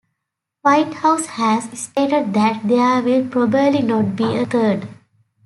[0.63, 4.87] Whitehouse has stated that there will probably not be a third.